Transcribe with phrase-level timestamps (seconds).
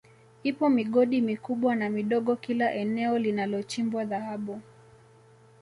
[0.43, 4.61] Ipo migodi mikubwa na midogo kila eneo linalochimbwa Dhahabu